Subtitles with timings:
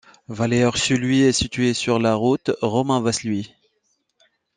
[0.29, 3.53] Valea Ursului est située sur la route Roman-Vaslui.